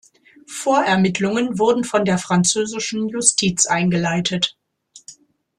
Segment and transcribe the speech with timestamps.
[0.47, 4.57] Vorermittlungen wurden von der französischen Justiz eingeleitet.